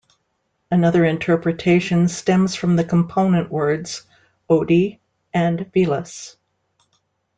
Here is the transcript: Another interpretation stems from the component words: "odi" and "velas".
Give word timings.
Another 0.71 1.05
interpretation 1.05 2.07
stems 2.07 2.55
from 2.55 2.75
the 2.75 2.83
component 2.83 3.51
words: 3.51 4.03
"odi" 4.49 4.99
and 5.31 5.71
"velas". 5.75 6.37